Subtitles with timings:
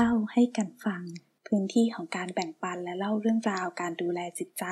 [0.00, 1.02] เล่าให้กันฟัง
[1.46, 4.64] พื้นที่ของการแบ่งปันและเล่าเรื่องราวการดูแลจิตใจ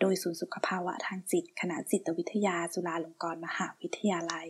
[0.00, 4.46] โดยศูนย์สุขภาวะทางจิต คณะจิตวิทยาจุฬาลงกรณ์มหาวิทยาลัย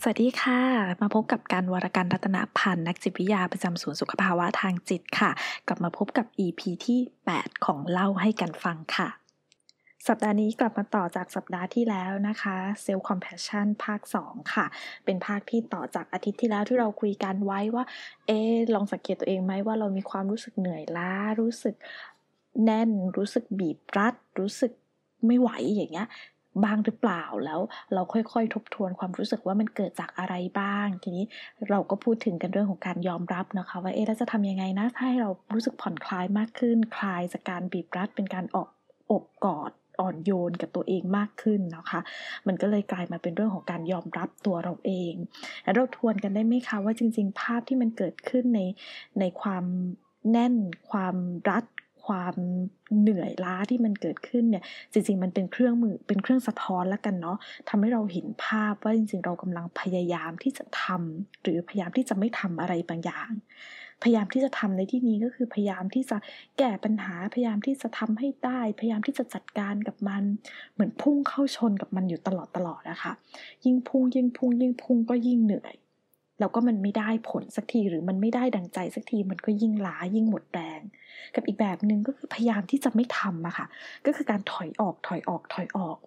[0.00, 0.60] สวัสดีค่ะ
[1.00, 5.30] มาพบกับการวรการรัตนพันธ์นักจิตวิทยาประจำศูนย์สุขภาวะทางจิตค่ะ
[5.66, 7.00] กลับมาพบกับ EP ที่
[7.32, 9.10] 8 ของเล่าให้กันฟังค่ะ
[10.08, 14.66] สัปดาห์นี้กลับมาต่อจากสัปดาห์ที่แล้วนะคะ Self Compassion ภาค 2 ค่ะ
[15.04, 17.84] เป็นภาคที่ต่อจากอาทิตย์ที่แล้วที่เราคุยกันไว้ว่า
[18.26, 18.40] เอ๊
[18.74, 21.74] ลองสังเกตตัวเองไหมว่าเรามีความรู้สึกเหนื่อยล้า รู้สึก
[22.64, 24.72] แน่น รู้สึกบีบรัด รู้สึก
[25.26, 26.08] ไม่ไหวอย่างเงี้ย
[26.64, 27.60] บ้างหรือเปล่าแล้ว
[27.94, 31.24] เราค่อยๆ ทบทวนความรู้สึกว่ามันเกิดจากอะไรบ้าง ทีนี้
[31.70, 38.68] เราก็พูดถึงกันเรื่องของการยอมรับนะคะว่าเอ๊ะแล้วจะทำยังไงนะถ้าให้เรารู้สึกผ่อนคลายมากขึ้น คลายจากการบีบรัดเป็นการออก
[39.12, 42.00] อบกอด อ่อนโยนกับตัวเองมากขึ้นนะคะ
[42.46, 45.14] มันก็เลยกลายมาเป็นเรื่องของการยอมรับตัวเราเอง
[45.64, 48.60] แล้วเราทวนกันได้ไหมคะว่าจริง ๆ ภาพที่มันเกิดขึ้นใน
[49.20, 49.64] ในความ
[50.30, 50.54] แน่น
[50.90, 51.16] ความ
[51.50, 51.64] รัด
[52.06, 52.36] ความ
[53.00, 63.30] เหนื่อยล้าที่มันเกิดขึ้นเนี่ยจริง ๆ มันเป็นเครื่องมือเป็นเครื่องสะท้อนแล้วกันเนาะทำให้เราเห็นภาพว่าจริง ๆ เรากำลังพยายามที่จะทำหรือพยายามที่จะไม่ทำอะไรบางอย่าง
[64.04, 66.16] พยายามที่จะทำในที่นี้ก็คือพยายามที่จะ
[66.58, 70.22] แก้ปัญหาพยายามที่จะทำให้ได้ พยายามที่จะจัดการกับมัน
[70.72, 73.12] เหมือนพุ่งเข้าชนกับมันอยู่ตลอดตลอดนะคะ
[73.64, 75.74] ยิ่งพุ่งยิ่งพุ่งยิ่งพุ่งก็ยิ่งเหนื่อย
[76.40, 80.80] แล้วก็มันไม่ได้ผลสักทีหรือมันไม่ได้ดังใจสักทีมันก็ยิ่งล้ายิ่งหมดแรง
[81.34, 83.66] กับอีกแบบหนึ่งก็คือพยายามที่จะไม่ทำอะค่ะ
[84.06, 85.98] ก็คือการถอยออกถอยออกถอยออก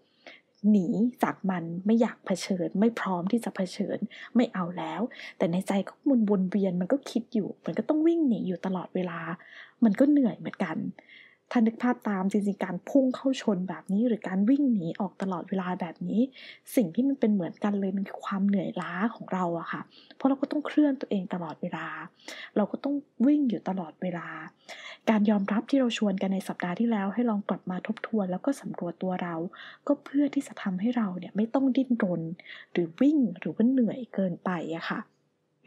[0.72, 0.88] หนี
[1.23, 3.97] จากมันไม่อยากเผชิญ ไม่พร้อมที่จะเผชิญ
[4.36, 5.02] ไม่เอาแล้ว
[5.38, 9.20] แต่ในใจก็มันวนเวียนมันก็คิดอยู่ มันก็ต้องวิ่งหนีอยู่ตลอดเวลา
[9.83, 10.77] มันก็เหนื่อยเหมือนกัน
[11.52, 16.21] ถ้านึกภาพตามจริงๆการพุ่งเข้าชนแบบนี้ หรือการวิ่งหนีออกตลอดเวลาแบบนี้
[16.75, 19.81] สิ่งที่มันเป็นเหมือนกันเลยมันคือความเหนื่อยล้าของเราอะค่ะ
[20.15, 21.87] เพราะเราก็ต้องเคลื่อนตัวเองตลอดเวลา
[22.55, 22.95] เราก็ต้อง
[23.27, 24.27] วิ่งอยู่ตลอดเวลา
[25.09, 29.35] การยอมรับที่เราชวนกันในสัปดาห์ที่แล้ว ให้ลองกลับมาทบทวน แล้วก็สำรวจตัวเรา
[29.87, 32.21] ก็เพื่อที่จะทำให้เราเนี่ยไม่ต้องดิ้นรน
[32.71, 34.99] หรือวิ่งหรือว่าเหนื่อยเกินไปอะค่ะ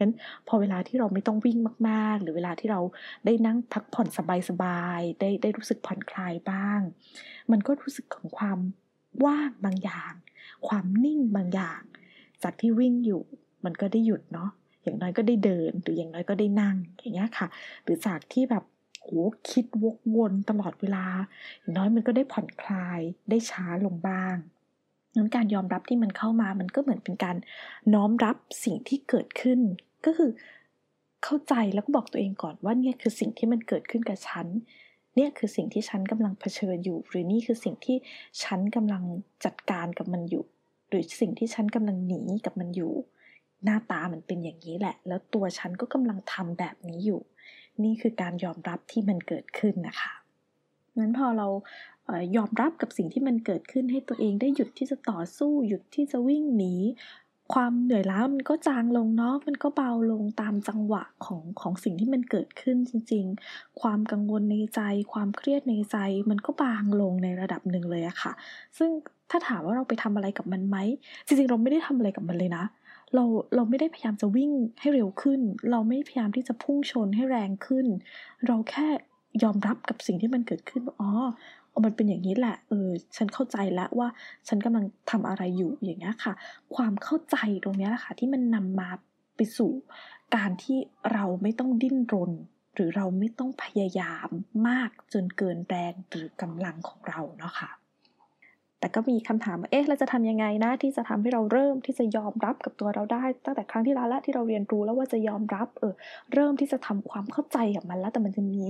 [0.01, 0.11] งั้น
[0.47, 1.57] พอเวลาที่เราไม่ต้องวิ่ง
[1.89, 2.79] มากๆ หรือเวลาที่เรา
[3.25, 4.07] ได้นั่งพักผ่อน
[4.49, 6.79] สบายๆได้ได้รู้สึกผ่อนคลายบ้าง
[7.51, 8.59] มันก็รู้สึกของความ
[9.25, 10.13] ว่างบางอย่าง
[10.67, 11.81] ความนิ่งบางอย่าง
[12.43, 13.23] จากที่วิ่งอยู่
[13.65, 14.49] มันก็ได้หยุดเนาะ
[14.83, 17.47] อย่างน้อยก็ได้เดินหรืออย่างน้อยก็ได้นั่งอย่างเงี้ยค่ะ
[17.83, 18.63] หรือจากที่แบบ
[19.03, 21.05] โอ้คิดวกวนตลอดเวลา
[21.59, 24.35] อย่างน้อยมันก็ได้ผ่อนคลายได้ช้าลงบ้าง
[25.15, 27.35] งั้นการยอมรับที่มันเข้ามามันก็เหมือนเป็นการ
[27.93, 29.59] น้อมรับสิ่งที่เกิดขึ้น
[30.05, 30.31] ก็คือ
[31.23, 34.47] เข้าใจแล้วก็บอกตัวเองก่อนว่าเนี่ยคือสิ่งที่มันเกิดขึ้นกับฉัน
[35.15, 37.97] เนี่ยคือสิ่งที่ฉันกำลังเผชิญอยู่ หรือนี่คือสิ่งที่
[38.43, 39.03] ฉันกำลัง
[39.45, 40.45] จัดการกับมันอยู่
[40.89, 42.93] หรือสิ่งที่ฉันกำลังหนีกับมันอยู่
[43.63, 47.21] หน้าตามันเป็นอย่างนี้แหละ แล้วตัวฉันก็กำลังทำแบบนี้อยู่
[47.83, 50.13] นี่คือการยอมรับที่มันเกิดขึ้นนะคะ
[50.97, 51.47] งั้นพอเรา
[52.35, 56.75] ยอมรับกับสิ่งที่มันเกิดขึ้นให้ตัวเองได้หยุดที่จะต่อสู้หยุดที่จะวิ่งหนี
[57.53, 64.81] ความเหนื่อยล้ามันก็จางลงเนาะมันก็เบาลงตามจังหวะของของสิ่งที่มันเกิดขึ้นจริง ๆ ความกังวลในใจ
[65.13, 65.97] ความเครียดในใจ
[66.29, 68.33] มันก็บางลงในระดับหนึ่งเลยอะค่ะ
[68.77, 68.89] ซึ่ง
[69.29, 70.77] ถ้าถามว่าเราไปทำอะไรกับมันไหม
[71.25, 72.63] จริงๆเราไม่ได้ทำอะไรกับมันเลยนะ
[73.15, 73.23] เรา
[73.55, 75.41] เราไม่ได้พยายามจะวิ่งให้เร็วขึ้น
[75.71, 77.85] เราไม่พยายามที่จะพุ่งชนให้แรงขึ้น
[78.45, 78.87] เราแค่
[79.43, 81.09] ยอมรับกับสิ่งที่มันเกิดขึ้นอ๋อ
[81.85, 84.07] มันเป็นอย่างนี้แหละ เออ ฉันเข้าใจแล้วว่า
[84.47, 86.33] ฉันกำลังทำอะไรอยู่อย่างเงี้ยค่ะ
[86.75, 88.89] ความเข้าใจตรงนี้แหละค่ะ ที่มันนำมา
[89.35, 89.71] ไปสู่
[90.35, 90.77] การที่
[91.13, 92.31] เราไม่ต้องดิ้นรน
[92.75, 94.29] หรือเราไม่ต้องพยายาม
[94.67, 97.69] มากจนเกินแรงหรือกำลังของเราเนาะค่ะ
[98.81, 105.93] แต่ก็มีคำถามว่าเอ๊ะเราจะทำยังไงนะที่จะทำให้เราเริ่มที่จะยอมรับกับตัวเราได้ ตั้งแต่ครั้งที่แล้วละที่เราเรียนรู้แล้วว่าจะยอมรับเออ
[106.33, 108.61] เริ่มที่จะทำความเข้าใจกับมันแล้ว แต่มันจะมี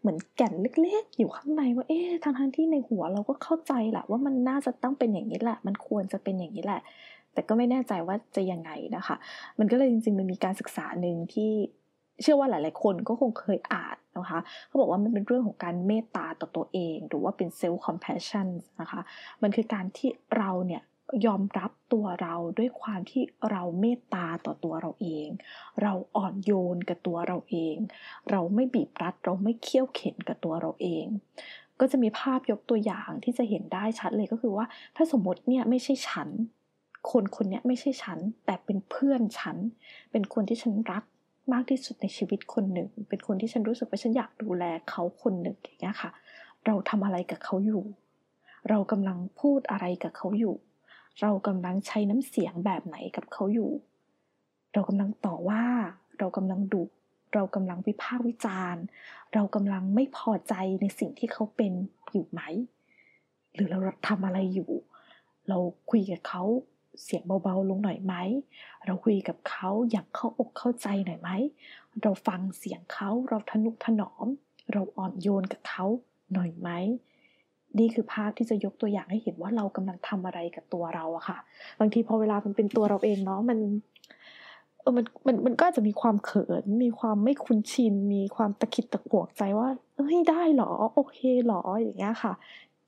[0.00, 6.80] เหมือนแก่นเล็ก ๆ อยู่ข้างในว่าเอ๊ะทางทางที่ในหัวเราก็เข้าใจแหละว่ามันน่าจะต้องเป็นอย่างนี้แหละ มันควรจะเป็นอย่างนี้แหละ
[7.34, 9.16] แต่ก็ไม่แน่ใจว่าจะยังไงนะคะ
[9.58, 11.50] มันก็เลยจริงๆมันมีการศึกษาหนึ่งที่
[12.22, 18.48] เชื่อว่าหลาย ๆ คนก็คงเคยอ่านนะคะเขาบอกว่ามันเป็นเรื่องของการเมตตาต่อตัวเอง หรือว่าเป็น self compassion
[18.80, 19.00] นะคะ
[19.42, 20.82] มันคือการที่เราเนี่ย
[21.26, 25.28] ยอมรับตัวเราด้วยความที่เราเมตตาต่อตัวเราเอง
[25.82, 27.76] เราอ่อนโยนกับตัวเราเอง
[28.30, 31.06] เราไม่บีบรัด เราไม่เคี่ยวเข็นกับตัวเราเอง
[31.80, 34.66] ก็จะมีภาพยกตัวอย่างที่จะเห็นได้ชัดเลยก็คือว่า
[34.96, 36.28] ถ้าสมมติเนี่ยไม่ใช่ฉัน
[37.10, 39.56] คนคนนี้ไม่ใช่ฉัน แต่เป็นเพื่อนฉัน
[40.10, 41.04] เป็นคนที่ฉันรัก
[41.52, 46.10] มากที่สุดในชีวิตคนหนึ่ง เป็นคนที่ฉันรู้สึกว่าฉันอยากดูแลเขาคนหนึ่งอย่างเงี้ยค่ะ
[46.66, 47.82] เราทำอะไรกับเขาอยู่
[48.68, 50.54] เรากำลังพูดอะไรกับเขาอยู่
[51.20, 53.70] เรากำลังใช้น้ำเสียงแบบไหนกับเขาอยู่
[54.72, 55.62] เรากำลังต่อว่า
[56.18, 56.84] เรากำลังดุ
[57.34, 58.84] เรากำลังวิพากษ์วิจารณ์
[59.34, 61.72] เรากำลังไม่พอใจในสิ่งที่เขาเป็น
[62.10, 62.40] อยู่ไหม
[63.54, 63.78] หรือเรา
[64.08, 64.70] ทำอะไรอยู่
[65.48, 65.58] เรา
[65.90, 66.42] คุยกับเขา
[67.02, 68.14] เสียงเบาๆลงหน่อยไหม
[68.86, 71.30] เราคุยกับเขาอย่างเข้าอกเข้าใจหน่อยไหม
[72.02, 74.26] เราฟังเสียงเขาเราทนุถนอม
[74.72, 75.84] เราอ่อนโยนกับเขา
[76.32, 76.68] หน่อยไหม
[77.78, 81.38] นี่คือภาพที่จะยกตัวอย่างให้เห็นว่าเรากำลังทำอะไรกับตัวเราอะค่ะ
[81.80, 83.58] บางทีพอเวลามันเป็นตัวเราเองเนาะมัน
[84.80, 92.32] เออมันมันมันก็จะมีความเขิน มีความไม่คุ้นชิน มีความตะขิดตะขวงใจว่า เอ้ยได้หรอ โอเคหรออย่างเงี้ยค่ะ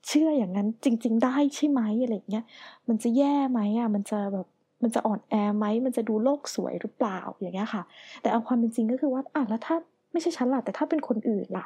[0.07, 2.45] เชื่ออย่างนั้นจริง ๆ ได้ใช่ไหมอะไรเงี้ย
[2.87, 4.47] มันจะแย่ไหมอะมันจะแบบ
[4.83, 7.83] มันจะอ่อนแอไหมมันจะดูโลกสวยหรือเปล่าอย่างเงี้ยค่ะ
[8.21, 9.75] แต่เอาความเป็นจริงก็คือว่าอะแล้วถ้า
[10.11, 11.65] ไม่ใช่ฉันล่ะแต่ถ้าเป็นคนอื่นล่ะ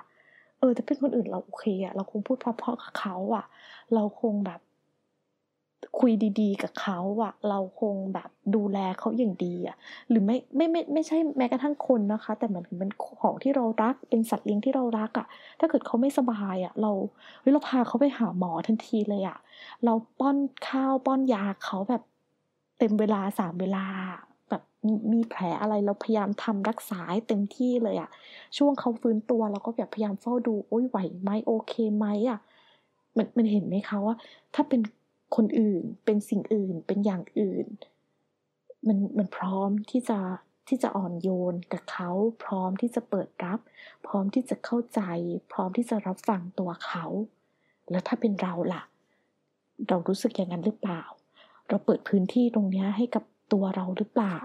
[0.59, 3.45] เออถ้าเป็นคนอื่นเราโอเคอะเราคงพูดเพราะๆกับเขาอะ
[3.93, 4.59] เราคงแบบ
[5.99, 9.77] คุยดีๆ กับเขาอะเราคงแบบดูแลเขาอย่างดีอะ
[10.09, 12.91] หรือไม่ไม่ไม่ไม่ใช่แม้กระทั่งคนนะคะ แต่เหมือนเป็น
[13.21, 15.27] ของที่เรารักเป็นสัตว์เลี้ยงที่เรารักอะ
[15.59, 16.91] ถ้าเกิดเขาไม่สบายอะเรา
[17.41, 19.37] เฮ้ยเราพาเขาไปหาหมอทันทีเลยอะ
[19.85, 20.37] เราป้อน
[20.67, 22.01] ข้าวป้อนยาเขาแบบ
[22.79, 23.85] เต็มเวลาสามเวลา
[24.49, 24.63] แบบ
[25.13, 28.09] มีแผลอะไรเราพยายามทำรักษาให้เต็มที่เลยอะ
[28.57, 32.39] ช่วงเขาฟื้นตัวเราก็แบบพยายามเฝ้าดูโอ้ยไหวไหมโอเคไหมอะ
[33.17, 34.15] มันมันเห็นไหมคะว่า
[34.55, 34.81] ถ้าเป็น
[35.35, 37.67] คนอื่น เป็นสิ่งอื่น เป็นอย่างอื่น
[38.87, 40.19] มันมันพร้อมที่จะ
[40.67, 42.09] ที่จะอ่อนโยนกับเขา
[42.43, 43.59] พร้อมที่จะเปิดรับ
[44.07, 45.01] พร้อมที่จะเข้าใจ
[45.51, 47.05] พร้อมที่จะรับฟังตัวเขา
[47.89, 48.83] แล้วถ้าเป็นเราล่ะ
[49.87, 51.03] เรารู้สึกอย่างนั้นหรือเปล่า
[51.67, 53.23] เราเปิดพื้นที่ตรงนี้ให้กับ
[53.53, 54.37] ตัวเราหรือเปล่า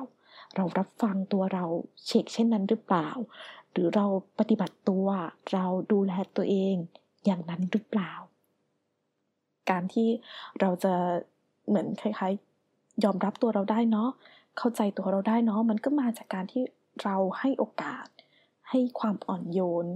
[0.56, 1.64] เรารับฟังตัวเรา
[2.06, 3.08] เช็คเช่นนั้นหรือเปล่า
[3.72, 4.06] หรือเรา
[4.38, 5.06] ปฏิบัติตัว
[5.52, 6.76] เราดูแลตัวเอง
[7.24, 8.12] อย่างนั้นหรือเปล่า
[9.72, 10.08] การที่
[10.60, 10.94] เราจะ
[11.68, 14.10] เหมือนคล้ายๆ ยอมรับตัวเราได้เนาะ
[14.58, 16.62] เข้าใจตัวเราได้เนาะมันก็มาจากการที่
[17.04, 18.06] เราให้โอกาส
[18.70, 19.86] ให้ความอ่อนโยน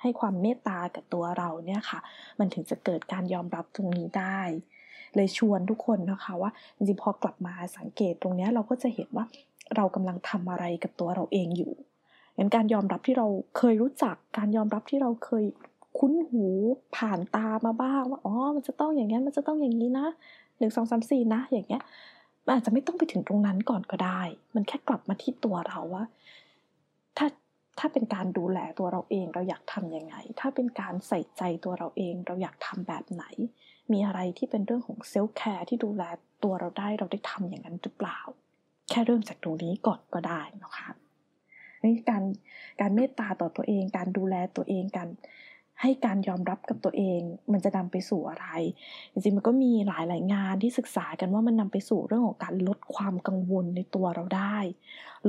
[0.00, 2.00] ให้ความเมตตากับตัวเราเนี่ยค่ะ
[2.38, 4.40] มันถึงจะเกิดการยอมรับตรงนี้ได้
[5.14, 9.24] เลยชวนทุกคนนะคะว่าจริงๆพอกลับมาสังเกตตรงนี้เราก็จะเห็นว่า
[9.76, 11.72] เรากำลังทำอะไรกับตัวเราเองอยู่
[12.36, 13.26] งั้นการยอมรับที่เรา
[13.58, 15.44] เคยรู้จัก การยอมรับที่เราเคย
[15.98, 16.46] คุ้นหู
[16.96, 20.06] ผ่านตามาบ้างว่าอ๋อมันจะต้องอย่างนี้มันจะต้องอย่างนี้นะ
[20.58, 21.82] หนึ่งสองสามสี่นะ อย่างเงี้ย
[22.46, 24.20] มันอาจจะไม่ต้องไปถึงตรงนั้นก่อนก็ได้
[24.54, 26.04] มันแค่กลับมาที่ตัวเราว่า
[27.16, 27.26] ถ้า
[27.78, 33.24] ถ้าเป็นการดูแลตัวเราเองเราอยากทำยังไง ถ้าเป็นการใส่ใจตัวเราเองเราอยากทำแบบไหน
[33.92, 36.02] มีอะไรที่เป็นเรื่องของ self-care ที่ดูแล
[36.44, 38.18] ตัวเราได้เราได้ทำอย่างนั้นหรือเปล่า
[38.90, 40.88] แค่เริ่มจากตรงนี้ก่อนก็ได้นะคะ
[41.82, 42.22] นี่การ
[42.80, 45.08] การเมตตาต่อตัวเอง การดูแลตัวเองการ
[45.82, 47.20] ให้การยอมรับกับตัวเอง
[47.52, 48.46] มันจะนำไปสู่อะไร
[49.12, 54.58] จริงๆมันก็มีหลายหลายงานที่ศึกษากันว่ามันนำไปสู่เรื่องของการลดความกังวลในตัวเราได้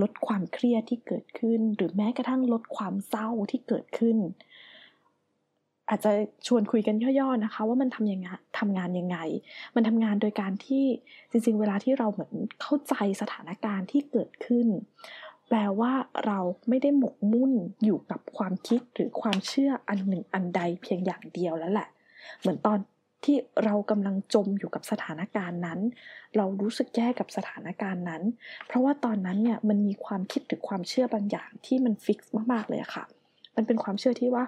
[0.01, 4.17] ลดความเครียดที่เกิดขึ้น หรือแม้กระทั่งลดความเศร้าที่เกิดขึ้น
[5.89, 6.11] อาจจะ
[6.47, 8.27] ชวนคุยกันย่อๆนะคะ ว่ามันทำยังไง
[8.59, 9.17] ทำงานยังไง
[9.75, 10.85] มันทำงานโดยการที่
[11.31, 14.67] จริงๆ เวลาที่เราเหมือนเข้าใจสถานการณ์ที่เกิดขึ้น
[15.49, 15.93] แปลว่า
[16.25, 17.51] เราไม่ได้หมกมุ่น
[17.83, 21.87] อยู่กับความคิดหรือความเชื่ออันหนึ่งอันใดเพียงอย่างเดียวแล้วแหละ
[22.39, 22.77] เหมือนตอน
[23.23, 25.79] ที่เรากำลังจมอยู่กับสถานการณ์นั้น
[26.37, 28.23] เรารู้สึกแย่กับสถานการณ์นั้น
[28.67, 33.03] เพราะว่าตอนนั้นเนี่ยมันมีความคิดหรือความเชื่อบางอย่างที่มันฟิกซ์มากๆเลยค่ะ
[33.55, 34.43] มันเป็นความเชื่อที่ว่า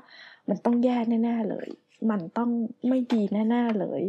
[0.49, 1.69] มันต้องแย่แน่ๆเลย
[2.11, 2.49] มันต้อง
[2.87, 4.01] ไม่ดีแน่ๆเลย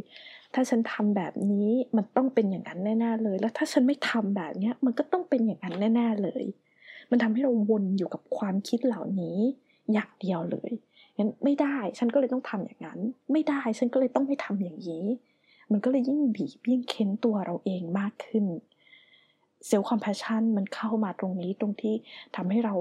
[0.55, 6.45] ถ้าฉันทำแบบนี้มันต้องเป็นอย่างนั้นแน่ๆเลย แล้วถ้าฉันไม่ทำแบบนี้มันก็ต้องเป็นอย่างนั้นแน่ๆเลย
[7.10, 9.38] มันทำให้เราวนอยู่กับความคิดเหล่านี้
[9.92, 10.70] อย่างเดียวเลย
[11.16, 13.00] งั้นไม่ได้ ฉันก็เลยต้องทำอย่างนั้น
[13.32, 15.04] ไม่ได้ ฉันก็เลยต้องไม่ทำอย่างนี้
[15.72, 18.44] มันก็เลยยิ่งบีบยิ่งเค้นตัวเราเองมากขึ้น
[19.66, 21.94] เซลล์คอมพชชันมันเข้ามาตรงนี้ตรงที่
[22.36, 22.75] ทำให้เรา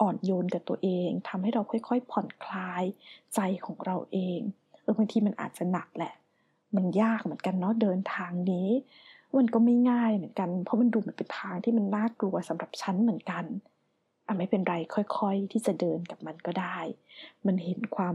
[0.00, 2.84] อ่อนโยนกับตัวเองทำให้เราค่อยๆ ผ่อนคลาย
[3.34, 4.40] ใจของเราเอง
[4.82, 6.14] เออบางทีมันอาจจะหนักแหละ
[6.76, 8.68] มันยากเหมือนกันเนาะเดินทางนี้
[9.38, 13.44] มันก็ไม่ง่ายเหมือนกัน เพราะมันดูเหมือนเป็นทางที่มันน่ากลัวสำหรับฉันเหมือนกัน
[14.26, 16.78] อะไม่เป็นไรค่อยๆ ที่จะเดินกับมันก็ได้
[17.46, 18.14] มันเห็นความ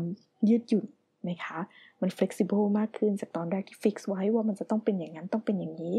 [0.49, 0.85] ยืดหยุ่น
[1.23, 1.59] ไหมคะ
[2.01, 5.95] มัน flexible มากขึ้นจากตอนแรกที่ fix ไว้ว่ามันจะต้องเป็นอย่างนั้นต้องเป็นอย่างนี้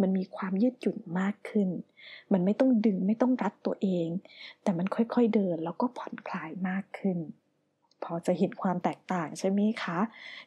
[0.00, 1.68] มันมีความยืดหยุ่นมากขึ้น
[2.32, 4.08] มันไม่ต้องดึงไม่ต้องรัดตัวเอง
[4.62, 7.18] แต่มันค่อยๆเดินแล้วก็ผ่อนคลายมากขึ้น
[8.04, 9.98] พอจะเห็นความแตกต่างใช่ไหมคะ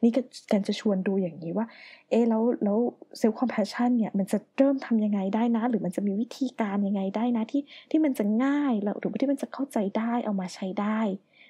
[0.04, 0.12] นี่
[0.52, 1.66] กันจะชวนดูอย่างนี้ว่า
[2.10, 2.78] เอ๊แล้วแล้ว
[3.18, 11.00] self-compassion เนี่ยมันจะเริ่มทำยังไงได้นะ หรือมันจะมีวิธีการยังไงได้นะที่ที่มันจะง่ายแล้วหรือที่มันจะเข้าใจได้เอามาใช้ได้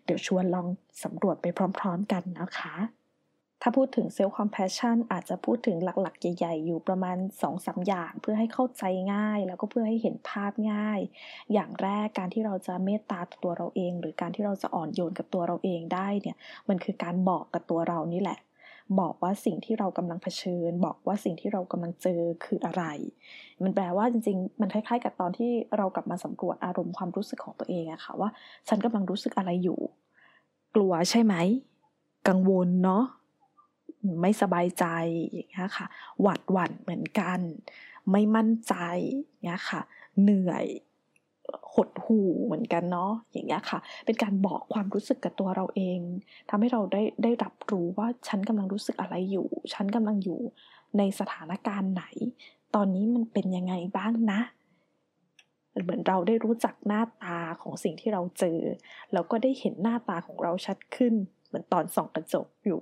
[0.06, 0.68] เดี๋ยวชวนลอง
[1.04, 1.46] สำรวจไป
[1.80, 3.03] พร้อม ๆ กันนะคะ
[3.66, 11.00] ถ้าพูดถึง self-compassion อาจจะพูดถึงหลักๆ ใหญ่ๆ อยู่ประมาณ2อสอย่าง เพื่อให้เข้าใจง่าย แล้วก็เพื่อให้เห็นภาพง่าย
[11.54, 16.38] อย่างแรกการที่เราจะเมตตาตัวเราเอง หรือการที่เราจะอ่อนโยนกับตัวเราเองได้เนี่ย
[16.70, 18.40] มันคือการบอกกับตัวเรานี่แหละ
[19.00, 22.84] บอกว่าสิ่งที่เรากำลังเผชิญ บอกว่าสิ่งที่เรากำลังเจอคืออะไร
[23.64, 28.30] มันแปลว่าจริงๆ มันคล้ายๆ กับตอนที่เรากลับมาสำรวจอารมณ์ความรู้สึกของตัวเองอะค่ะว่า
[28.68, 29.80] ฉันกำลังรู้สึกอะไรอยู่
[30.76, 31.36] กลัวใช่ไหม
[32.28, 33.04] กังวลเนาะ
[34.22, 34.86] ไม่สบายใจ
[35.32, 35.88] อย่างเงี้ยค่ะ
[36.22, 37.40] หวัดหวั่นเหมือนกัน
[38.12, 38.76] ไม่มั่นใจ
[39.46, 39.82] เงี้ยค่ะ
[40.22, 40.66] เหนื่อย
[41.74, 46.00] หดหู่เหมือนกันเนาะอย่างเงี้ยค่ะ เป็นการบอกความรู้สึกกับตัวเราเอง
[46.50, 50.42] ทำให้เราได้ได้รับรู้ว่าฉันกำลังรู้สึกอะไรอยู่ ฉันกำลังอยู่
[50.98, 52.06] ในสถานการณ์ไหน
[52.76, 54.40] ตอนนี้มันเป็นยังไงบ้างนะ
[55.84, 58.60] เหมือนเราได้รู้จักหน้าตาของสิ่งที่เราเจอ
[59.14, 61.14] แล้วก็ได้เห็นหน้าตาของเราชัดขึ้น
[61.46, 62.80] เหมือนตอนส่องกระจกอยู่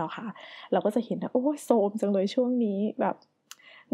[0.00, 0.26] นาะคะ่ะ
[0.72, 3.16] เราก็จะเห็นนะโอ้ยโซมจังเลยช่วงนี้แบบ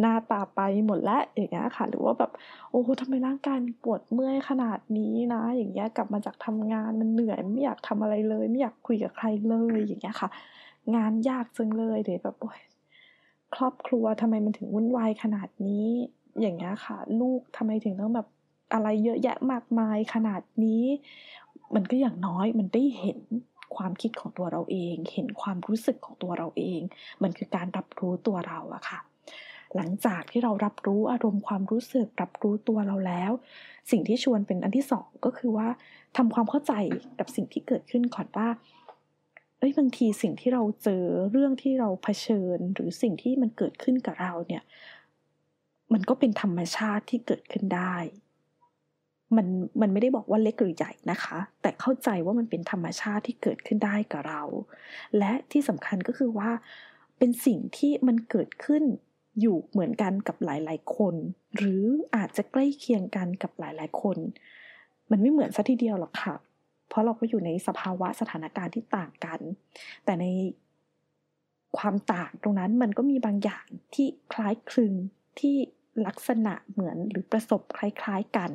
[0.01, 2.31] หน้าตาไปหมดแล้วอย่างเงี้ยค่ะ หรือว่าแบบ
[2.71, 10.29] โอ้ทำไมร่างกายปวดเมื่อยขนาดนี้นะ อย่างเงี้ยกลับมาจากทำงานมันเหนื่อยไม่อยากทำอะไรเลย ไม่อยากคุยกับใครเลยอย่างเงี้ยค่ะ
[10.95, 12.61] งานยากจังเลยเดี๋ยวแบบโอ้ย
[13.55, 15.87] ครอบครัวทำไมมันถึงวุ่นวายขนาดนี้
[16.41, 18.29] อย่างเงี้ยค่ะ ลูกทำไมถึงต้องแบบ
[18.73, 20.85] อะไรเยอะแยะมากมายขนาดนี้
[21.75, 23.21] มันก็อย่างน้อยมันได้เห็น
[23.77, 26.81] ความคิดของตัวเราเอง เห็นความรู้สึกของตัวเราเอง
[27.23, 29.01] มันคือการรับรู้ตัวเราอะค่ะ
[29.77, 33.33] หลังจากที่เรารับรู้อารมณ์ความรู้สึก รับรู้ตัวเราแล้ว
[33.91, 35.69] สิ่งที่ชวนเป็นอันที่สองก็คือว่า
[36.17, 36.73] ทำความเข้าใจ
[37.19, 38.49] กับสิ่งที่เกิดขึ้นก่อนว่า
[39.59, 44.63] เอ้ยบางทีสิ่งที่เราเจอเรื่องที่เราเผชิญ หรือสิ่งที่มันเกิดขึ้นกับเราเนี่ย
[45.93, 47.95] มันก็เป็นธรรมชาติที่เกิดขึ้นได้
[49.37, 49.47] มัน
[49.81, 54.43] มันไม่ได้บอกว่าเล็กหรือใหญ่นะคะ แต่เข้าใจว่ามันเป็นธรรมชาติที่เกิดขึ้นได้กับเรา
[55.19, 56.51] และที่สำคัญก็คือว่า
[57.19, 58.83] เป็นสิ่งที่มันเกิดขึ้น
[59.41, 61.15] อยู่เหมือนกันกับหลาย ๆ คน
[61.57, 61.85] หรือ
[62.17, 64.17] อาจจะใกล้เคียงกันกับหลาย ๆ คน
[65.11, 66.35] มันไม่เหมือนซะทีเดียวหรอกค่ะ
[66.89, 69.41] เพราะเราก็อยู่ในสภาวะสถานการณ์ที่ต่างกัน
[70.05, 70.27] แต่ใน
[71.79, 74.93] ความต่างตรงนั้นมันก็มีบางอย่างที่คล้ายคลึง
[75.41, 75.57] ที่
[76.07, 78.51] ลักษณะเหมือนหรือประสบคล้ายๆกัน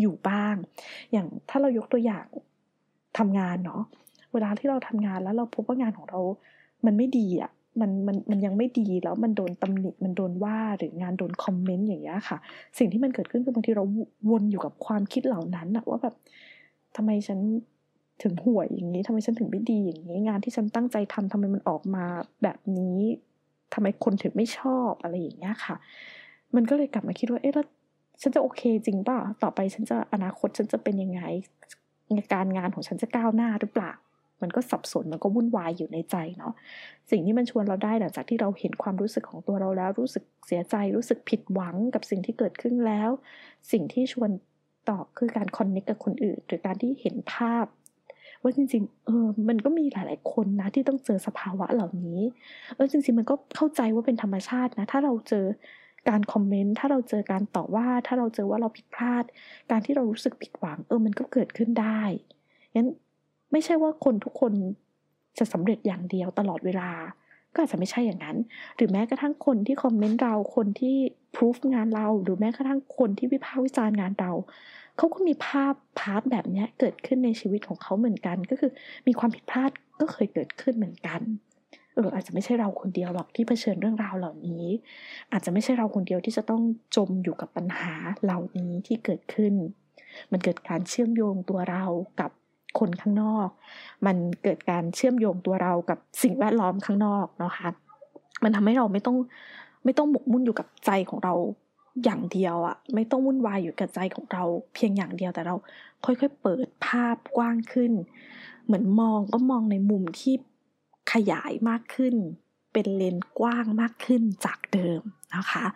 [0.00, 0.54] อยู่บ้าง
[1.12, 2.26] อย่างถ้าเรายกตัวอย่าง
[3.18, 3.82] ทำงานเนาะ
[4.32, 6.20] เวลาที่เราทำงานแล้วเราพบว่างานของเรา
[6.86, 7.50] มันไม่ดีอะ่ะ
[7.80, 12.38] มันมันมันยังไม่ดีแล้วมันโดนตำหนิมันโดนว่าหรืองานโดนคอมเมนต์อย่างเงี้ยค่ะ
[12.78, 13.84] สิ่งที่มันเกิดขึ้นคือบางทีเรา
[14.30, 16.14] วนอยู่กับความคิดเหล่านั้นอะว่าแบบ
[16.96, 17.38] ทำไมฉัน
[18.22, 22.04] ถึงห่วยอย่างนี้ทำไมฉันถึงไม่ดีอย่างนี้ งานที่ฉันตั้งใจทำทำไมมันออกมา
[22.42, 22.98] แบบนี้
[23.74, 25.76] ทำไมคนถึงไม่ชอบอะไรอย่างเงี้ยค่ะ
[26.56, 27.66] มันก็เลยกลับมาคิดว่า เอ๊ะแล้ว
[28.22, 31.22] ฉันจะโอเคจริงป่ะ ต่อไปฉันจะอนาคตฉันจะเป็นยังไง
[32.32, 33.92] การงานของฉันจะก้าวหน้าหรือเปล่า
[34.42, 36.52] มันก็สับสน มันก็วุ่นวายอยู่ในใจเนาะ
[37.10, 43.10] สิ่งที่มันชวนเราได้หลังจากที่เราเห็นความรู้สึกของตัวเราแล้ว รู้สึกเสียใจ รู้สึกผิดหวังกับสิ่งที่เกิดขึ้นแล้ว
[43.72, 44.30] สิ่งที่ชวน
[44.88, 47.66] ตอบคือการคอนเนคกับคนอื่น หรือการที่เห็นภาพ
[48.42, 52.20] ว่าจริงๆ เออ มันก็มีหลาย ๆ คนนะที่ต้องเจอสภาวะเหล่านี้
[52.74, 55.46] เออ จริงๆ มันก็เข้าใจว่าเป็นธรรมชาตินะ ถ้าเราเจอ
[56.08, 59.24] การคอมเมนต์ถ้าเราเจอการต่อว่าถ้าเราเจอว่าเราผิดพลาด
[59.70, 62.00] การที่เรารู้สึกผิดหวังเออมันก็เกิดขึ้นได้
[62.76, 62.88] งั้น
[63.52, 64.52] ไม่ใช่ว่าคนทุกคน
[65.38, 66.90] จะสำเร็จอย่างเดียวตลอดเวลา
[67.54, 68.36] ก็อาจจะไม่ใช่อย่างนั้น
[68.76, 70.96] หรือแม้กระทั่งคนที่คอมเมนต์เราคนที่
[71.34, 74.32] พิสูจน์งานเรา หรือแม้กระทั่งคนที่วิพากษ์วิจารณ์งานเรา
[74.96, 78.70] เขาก็มีภาพ part แบบนี้เกิดขึ้นในชีวิตของเขาเหมือนกัน ก็คือ
[79.06, 79.70] มีความผิดพลาด
[80.00, 81.20] ก็เคยเกิดขึ้นเหมือนกัน
[81.94, 84.64] เอออาจจะไม่ใช่เราคนเดียวหรอกที่เผชิญเรื่องราวเหล่านี้
[85.32, 86.62] อาจจะไม่ใช่เราคนเดียวที่จะต้อง
[86.96, 89.54] จมอยู่กับปัญหาเหล่านี้ที่เกิดขึ้น
[90.32, 91.84] มันเกิดการเชื่อมโยงตัวเรา
[92.20, 92.30] กับ
[92.78, 93.48] คนข้างนอก
[94.06, 97.68] มันเกิดการเชื่อมโยงตัวเรากับสิ่งแวดล้อมข้างนอกเนาะคะ
[98.44, 99.16] มันทำให้เราไม่ต้อง
[99.84, 101.34] ไม่ต้องหมกมุ่นอยู่กับใจของเรา
[102.04, 105.54] อย่างเดียวอะไม่ต้องวุ่นวายอยู่กับใจของเราเพียงอย่างเดียวแต่เรา
[106.04, 107.92] ค่อยๆเปิดภาพกว้างขึ้น
[108.64, 110.34] เหมือนมองก็มองในมุมที่
[111.12, 112.14] ขยายมากขึ้น
[112.72, 115.00] เป็นเลนกว้างมากขึ้นจากเดิม
[115.34, 115.66] นะคะ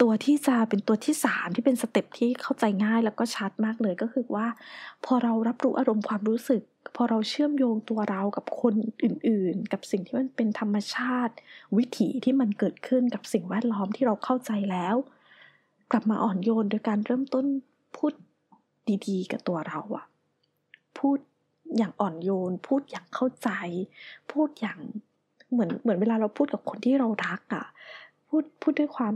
[0.00, 4.46] ตัวที่จะเป็นตัวที่สามที่เป็นสเต็ปที่เข้าใจง่ายแล้วก็ชัดมากเลยก็คือว่า
[5.04, 6.62] พอเรารับรู้อารมณ์ความรู้สึก
[6.96, 11.34] พอเราเชื่อมโยงตัวเรากับคนอื่นๆ กับสิ่งที่มันเป็นธรรมชาติ
[11.76, 14.96] วิถีที่มันเกิดขึ้นกับสิ่งแวดล้อมที่เราเข้าใจแล้ว
[15.90, 17.46] กลับมาอ่อนโยนโดยการเริ่มต้น
[17.96, 18.12] พูด
[19.06, 20.06] ดีๆ กับตัวเราอะ
[20.98, 21.18] พูด
[21.76, 23.50] อย่างอ่อนโยน พูดอย่างเข้าใจ
[24.32, 24.78] พูดอย่าง
[25.52, 27.64] เหมือนเหมือนเวลาเราพูดกับคนที่เรารักอะ่ะ
[28.28, 29.14] พูดพูดด้วยความ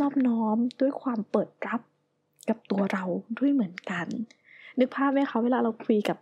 [0.00, 1.80] นอบน้อมด้วยความเปิดรับ
[2.48, 3.04] กับตัวเรา
[3.38, 4.06] ด้วยเหมือนกัน
[4.78, 6.18] นึกภาพไหมคะเวลาเราคุยกับ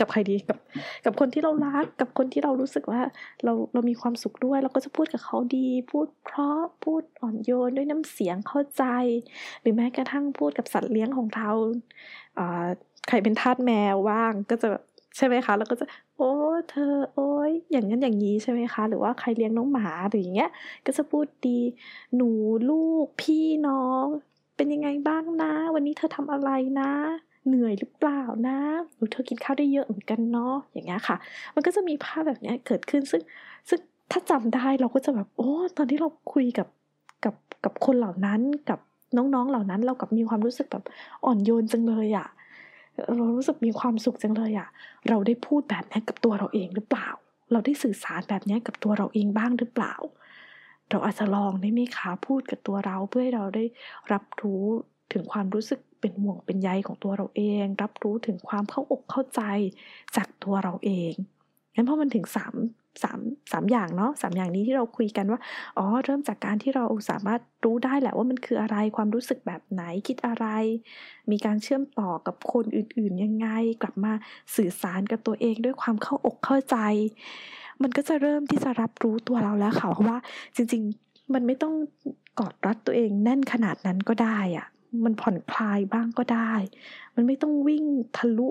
[0.00, 0.58] กับใครดีกับ
[1.04, 3.00] กับคนที่เรารัก กับคนที่เรารู้สึกว่า
[3.44, 8.84] เราเรามีความสุขด้วย เราก็จะพูดกับเขาดี พูดเพราะพูดอ่อนโยนด้วยน้ำเสียงเข้าใจ
[9.60, 11.50] หรือแม้กระทั่งพูดกับสัตว์เลี้ยงของเรา
[13.08, 14.68] ใครเป็นทาสแมวว่างก็จะ
[15.16, 16.32] ใช่ไหมคะ แล้วก็จะ โอ้
[16.70, 20.50] เธอ โอ้ยอย่างนั้นอย่างนี้ใช่ไหมคะ หรือว่าใครเลี้ยงน้องหมาหรืออย่างเงี้ย
[20.86, 21.60] ก็จะพูดดี
[22.16, 22.30] หนู
[22.70, 24.04] ลูกพี่น้อง
[24.56, 26.92] เป็นยังไงบ้างนะ วันนี้เธอทำอะไรนะ
[27.46, 28.58] เหนื่อยหรือเปล่านะ
[28.94, 31.16] หนูเธอกินข้าวได้เยอะเหมือนกันเนาะอย่างเงี้ยค่ะ
[31.54, 33.22] มันก็จะมีภาพแบบเนี้ยเกิดขึ้นซึ่ง
[33.68, 33.80] ซึ่ง
[34.10, 36.68] ถ้าจำได้เราก็จะแบบโอ้ตอนที่เราคุยกับ
[37.24, 38.40] กับกับคนเหล่านั้น
[38.70, 38.80] กับ
[39.16, 40.84] น้องๆเหล่านั้น เรากับมีความรู้สึกแบบ
[41.24, 42.26] อ่อนโยนจังเลยอะ่ะ
[43.16, 44.68] เรารู้สึกมีความสุขจังเลยอะ
[45.08, 47.08] เราได้พูดแบบนี้กับตัวเราเองหรือเปล่า
[47.52, 49.94] เราได้สื่อสารแบบนี้กับตัวเราเองบ้างหรือเปล่า
[50.90, 53.64] เราอาจจะลองได้ไหมคะพูดกับตัวเราเพื่อให้เราได้
[54.12, 54.64] รับรู้
[55.12, 59.42] ถึงความรู้สึก เป็นห่วงเป็นใยของตัวเราเอง รับรู้ถึงความเข้าอกเข้าใจ
[60.16, 61.12] จากตัวเราเอง
[61.74, 62.54] งั้นพอมันถึงสาม
[63.02, 63.20] สาม
[63.52, 65.40] สามอย่างเนาะสามอย่างนี้ที่เราคุยกันว่า
[65.78, 70.46] อ๋อเริ่มจากการที่เราสามารถรู้ได้แหละว่ามันคืออะไรความรู้สึกแบบไหนคิดอะไร
[71.30, 73.48] มีการเชื่อมต่อกับคนอื่นๆยังไง
[73.82, 74.12] กลับมา
[74.56, 76.76] สื่อสารกับตัวเองด้วยความเข้าอกเข้าใจ
[77.82, 80.18] มันก็จะเริ่มที่จะรับรู้ตัวเราแล้วค่ะเพราะว่า
[80.56, 81.74] จริงๆมันไม่ต้อง
[82.38, 84.66] กอดรัดตัวเองแน่นขนาดนั้นก็ได้อะ
[85.04, 86.52] มันผ่อนคลายบ้างก็ได้
[87.14, 87.84] มันไม่ต้องวิ่ง
[88.16, 88.48] ทะลุ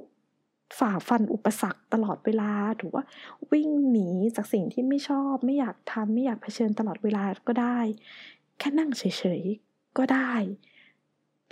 [0.79, 3.03] ฝ่าฟันอุปสรรคตลอดเวลาหรือว่า
[3.51, 7.79] วิ่งหนีจากสิ่งที่ไม่ชอบ ไม่อยากทำไม่อยากเผชิญตลอดเวลาก็ได้
[8.59, 9.03] แค่นั่งเฉ
[9.39, 10.31] ยๆก็ได้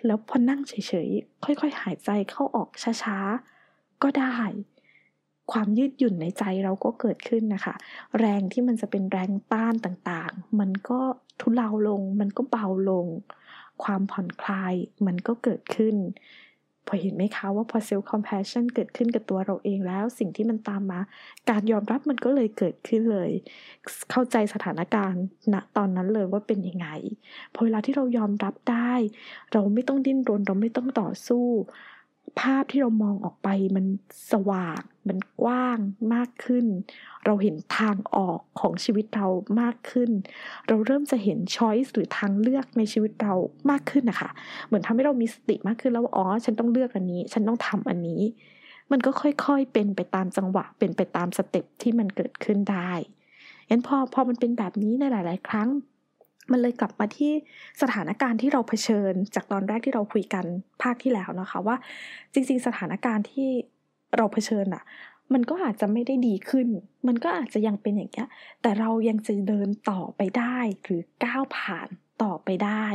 [0.06, 0.74] แล้วพอนั่งเฉ
[1.08, 2.70] ยๆค่อยๆ หายใจเข้าออก
[3.04, 4.36] ช้าๆก็ได้
[5.51, 7.75] ความยืดหยุ่นในใจเราก็เกิดขึ้นนะคะ
[8.20, 11.00] แรงที่มันจะเป็นแรงต้านต่างๆ มันก็
[11.39, 13.08] ทุเลาลง มันก็เบาลง
[13.84, 14.74] ความผ่อนคลาย
[15.05, 15.96] มันก็เกิดขึ้น
[16.88, 21.01] พอเห็นไหมคะว่าพอ self compassion เกิดขึ้นกับตัวเราเองแล้ว สิ่งที่มันตามมา
[21.50, 23.31] การยอมรับมันก็เลยเกิดขึ้นเลย
[24.11, 26.88] เข้าใจสถานการณ์ณตอนนั้นเลยว่าเป็นยังไง
[27.53, 28.94] พอเวลาที่เรายอมรับได้
[29.53, 31.46] เราไม่ต้องดิ้นรนเราไม่ต้องต่อสู้
[32.40, 33.85] ภาพที่เรามองออกไปมัน
[34.31, 35.79] สว่าง มันกว้าง
[36.14, 36.66] มากขึ้น
[37.25, 39.27] เราเห็นทางออกของชีวิตเรา
[39.61, 40.09] มากขึ้น
[40.68, 43.33] เราเริ่มจะเห็นช้อยส์หรือทางเลือกในชีวิตเรา
[43.70, 44.29] มากขึ้นนะคะ
[44.68, 48.22] เหมือนทำให้เรามีสติมากขึ้นแล้วอ๋อ ฉันต้องเลือกอันนี้ ฉันต้องทำอันนี้
[48.92, 52.92] มันก็ค่อยๆเป็นไปตามจังหวะ เป็นไปตามสเต็ปที่มันเกิดขึ้นได้
[53.70, 55.70] งั้นพอพอมันเป็นแบบนี้ในหลาย ๆ ครั้ง
[56.51, 57.31] มันเลยกลับมาที่
[57.81, 60.46] สถานการณ์ที่เราเผชิญ จากตอนแรกที่เราคุยกัน
[60.81, 61.75] ภาคที่แล้วนะคะว่า
[62.34, 63.50] จริง ๆ สถานการณ์ที่
[64.18, 64.84] เราเผชิญอะ
[65.34, 66.68] มันก็อาจจะไม่ได้ดีขึ้น
[67.08, 68.27] มันก็อาจจะยังเป็นอย่างเงี้ย
[68.62, 71.90] แต่เรายังจะเดินต่อไปได้หรือก้าวผ่าน
[72.24, 72.88] ต่อไปได้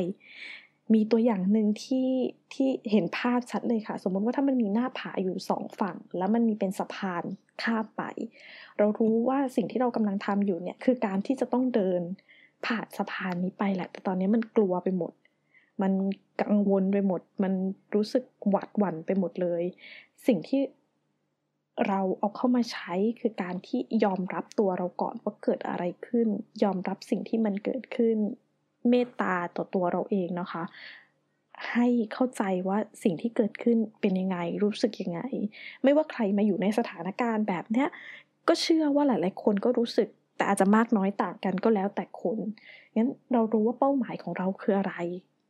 [0.94, 2.08] มีตัวอย่างหนึ่งที่
[2.52, 7.24] ที่เห็นภาพชัดเลยค่ะ สมมติว่าถ้ามันมีหน้าผาอยู่สองฝั่ง แล้วมันมีเป็นสะพาน
[7.62, 8.02] ข้ามไป
[8.78, 12.02] เรารู้ว่าสิ่งที่เรากำลังทำอยู่เนี่ยคือการที่จะต้องเดิน
[12.66, 15.12] ผ่านสะพานนี้ไปแหละ แต่ตอนนี้มันกลัวไปหมด
[15.82, 15.92] มัน
[16.42, 17.52] กังวลไปหมด มัน
[17.94, 19.62] รู้สึกหวาดหวั่นไปหมดเลย
[20.26, 20.60] สิ่งที่
[21.86, 26.28] เราเอาเข้ามาใช้คือการที่ยอมรับตัวเราก่อนว่าเกิดอะไรขึ้น
[26.62, 28.16] ยอมรับสิ่งที่มันเกิดขึ้น
[28.88, 30.64] เมตตาต่อตัวเราเองนะคะ
[31.72, 35.20] ให้เข้าใจว่าสิ่งที่เกิดขึ้นเป็นยังไงรู้สึกยังไง
[35.82, 37.88] ไม่ว่าใครมาอยู่ในสถานการณ์แบบเนี้ย
[38.48, 40.08] ก็เชื่อว่าหลาย ๆ คนก็รู้สึก
[40.40, 42.38] แต่อาจจะมากน้อยต่างกันก็แล้วแต่คน
[42.96, 44.94] งั้นเรารู้ว่าเป้าหมายของเราคืออะไร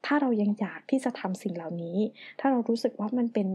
[0.07, 1.99] ถ้าเรายังอยากที่จะทำสิ่งเหล่านี้
[2.41, 3.49] ถ้าเรารู้สึกว่ามันเป็น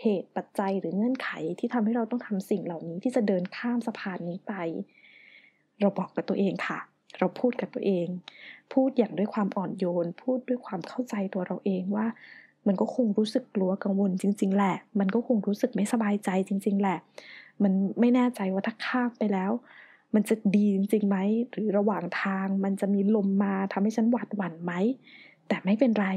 [0.00, 4.52] เหตุปัจจัยหรือเงื่อนไขที่ทำให้เราต้องทำสิ่งเหล่านี้ที่จะเดินข้ามสะพานนี้ไป
[5.80, 6.78] เราบอกกับตัวเองค่ะ
[7.18, 8.06] เราพูดกับตัวเอง
[8.72, 12.06] พูดอย่างด้วยความอ่อนโยน พูดด้วยความเข้าใจตัวเราเองว่า
[12.66, 16.98] มันก็คงรู้สึกกลัวกังวลจริง ๆ แหละ มันก็คงรู้สึกไม่สบายใจจริง ๆ แหละ
[17.62, 19.52] มันไม่แน่ใจว่าถ้าข้ามไปแล้ว
[20.14, 21.18] มันจะดีจริงไหม
[21.52, 24.72] หรือระหว่างทางมันจะมีลมมาทำให้ฉันหวาดหวั่นไหม
[25.48, 26.08] แต่ไม่เป็นไร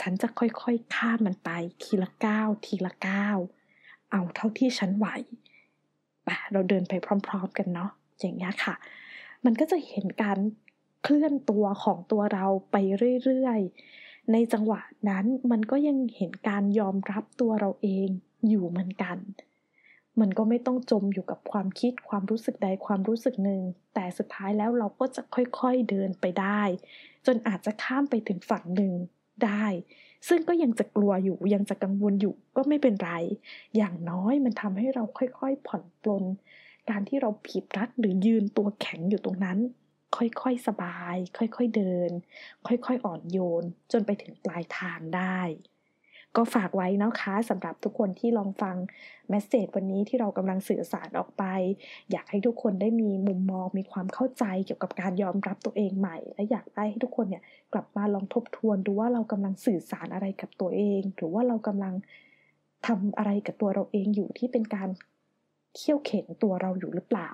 [0.00, 1.50] ฉันจะค่อยๆข้ามมันไป
[1.82, 3.38] ทีละก้าวทีละก้าว
[4.10, 5.06] เอาเท่าที่ฉันไหว
[6.24, 6.92] ไปเราเดินไป
[7.26, 8.74] พร้อม ๆ กันเนาะอย่างนี้ค่ะ
[9.44, 10.38] มันก็จะเห็นการ
[11.02, 12.76] เคลื่อนตัวของตัวเราไป
[13.24, 18.08] เรื่อยๆ ในจังหวะนั้นมันก็ยังเห็นการยอมรับตัวเราเอง
[18.48, 19.16] อยู่เหมือนกัน
[20.20, 23.62] มันก็ไม่ต้องจมอยู่กับความคิดความรู้สึกใดความรู้สึกหนึ่ง
[23.94, 26.62] แต่สุดท้ายแล้วเราก็จะค่อยๆเดินไปได้
[27.26, 28.92] จนอาจจะข้ามไปถึงฝั่งหนึ่ง
[29.44, 29.66] ได้
[30.28, 33.12] ซึ่งก็ยังจะกลัวอยู่ยังจะกังวลอยู่ก็ไม่เป็นไร
[33.76, 36.24] อย่างน้อยมันทำให้เราค่อยๆผ่อนปลน
[36.90, 39.58] การที่เราผีบรัดหรือยืนตัวแข็งอยู่ตรงนั้น
[40.16, 42.10] ค่อยๆสบาย ค่อยๆเดิน
[42.66, 45.38] ค่อยๆอ่อนโยน จนไปถึงปลายทางได้
[46.36, 48.76] ก็ฝากไว้นะคะสำหรับทุกคนที่ลองฟัง
[49.28, 51.44] แมสเซจวันนี้ที่เรากำลังสื่อสารออกไป
[52.10, 57.42] อยากให้ทุกคนได้มีมุมมองมีความเข้าใจเกี่ยวกับการยอมรับตัวเองใหม่ และอยากได้ให้ทุกคนเนี่ย
[57.72, 61.94] กลับมาลองทบทวนดูว่าเรากำลังสื่อสารอะไรกับตัวเอง หรือว่าเรากำลัง
[62.86, 64.88] ทำอะไรกับตัวเราเองอยู่ที่เป็นการ
[65.76, 67.30] เขี่ยวเข็นตัวเราอยู่หรือเปล่า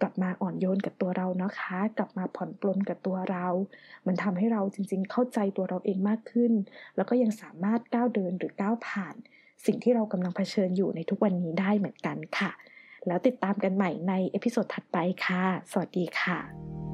[0.00, 3.46] กลับมาอ่อนโยนกับตัวเรานะคะ กลับมาผ่อนปลนกับตัวเรา
[4.06, 6.52] มันทำให้เราจริงๆ เข้าใจตัวเราเองมากขึ้น
[6.96, 9.14] แล้วก็ยังสามารถก้าวเดินหรือก้าวผ่าน
[9.66, 12.50] สิ่งที่เรากำลังเผชิญอยู่ในทุกวันนี้ได้เหมือนกันค่ะ
[13.06, 14.96] แล้วติดตามกันใหม่ใน episode ถัดไป
[15.26, 16.85] ค่ะ สวัสดีค่ะ